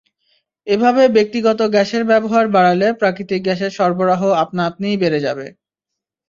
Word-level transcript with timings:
এভাবে 0.67 1.03
ব্যক্তিগত 1.15 1.59
গ্যাসের 1.73 2.03
ব্যবহার 2.05 2.45
বাড়ালে 2.55 2.87
প্রাকৃতিক 3.01 3.39
গ্যাসের 3.43 3.71
সরবরাহ 3.77 4.21
আপনাআপনিই 4.43 5.01
বেড়ে 5.01 5.19
যাবে। 5.25 5.45